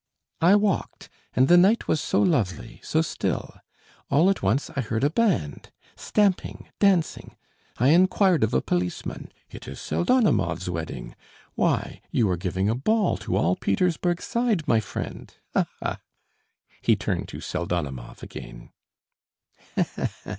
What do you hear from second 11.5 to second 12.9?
Why, you are giving a